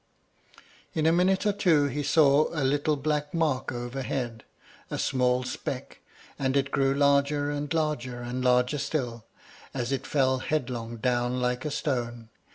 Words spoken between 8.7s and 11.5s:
still, as it fell headlong down